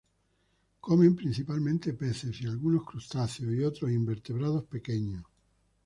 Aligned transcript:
Comen 0.79 1.15
principalmente 1.15 1.93
peces, 1.93 2.41
y 2.41 2.47
algunos 2.47 2.83
crustáceos 2.85 3.53
y 3.53 3.63
otros 3.63 3.91
invertebrados 3.91 4.63
pequeños. 4.63 5.21